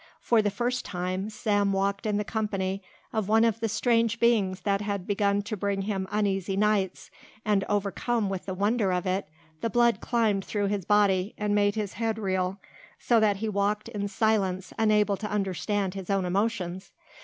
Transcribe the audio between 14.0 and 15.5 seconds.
silence unable to